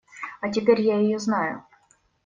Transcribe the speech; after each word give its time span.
А 0.41 0.49
теперь 0.49 0.81
я 0.81 0.97
ее 0.97 1.19
знаю. 1.19 1.63